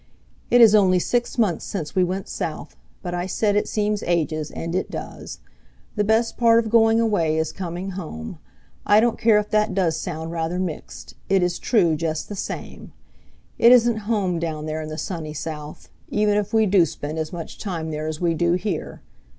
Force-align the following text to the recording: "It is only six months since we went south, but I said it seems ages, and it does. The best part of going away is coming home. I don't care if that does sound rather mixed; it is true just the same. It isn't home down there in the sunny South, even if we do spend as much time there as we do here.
"It 0.49 0.61
is 0.61 0.73
only 0.73 0.97
six 0.97 1.37
months 1.37 1.63
since 1.63 1.93
we 1.95 2.03
went 2.03 2.27
south, 2.27 2.75
but 3.03 3.13
I 3.13 3.27
said 3.27 3.55
it 3.55 3.67
seems 3.67 4.01
ages, 4.07 4.49
and 4.49 4.73
it 4.73 4.89
does. 4.89 5.37
The 5.95 6.03
best 6.03 6.37
part 6.37 6.57
of 6.57 6.71
going 6.71 6.99
away 6.99 7.37
is 7.37 7.51
coming 7.51 7.91
home. 7.91 8.39
I 8.83 8.99
don't 8.99 9.19
care 9.19 9.37
if 9.37 9.51
that 9.51 9.75
does 9.75 9.95
sound 9.97 10.31
rather 10.31 10.57
mixed; 10.57 11.13
it 11.29 11.43
is 11.43 11.59
true 11.59 11.95
just 11.95 12.29
the 12.29 12.35
same. 12.35 12.93
It 13.59 13.71
isn't 13.71 13.97
home 14.09 14.39
down 14.39 14.65
there 14.65 14.81
in 14.81 14.89
the 14.89 14.97
sunny 14.97 15.35
South, 15.35 15.89
even 16.09 16.35
if 16.35 16.51
we 16.51 16.65
do 16.65 16.83
spend 16.87 17.19
as 17.19 17.31
much 17.31 17.59
time 17.59 17.91
there 17.91 18.07
as 18.07 18.19
we 18.19 18.33
do 18.33 18.53
here. 18.53 19.03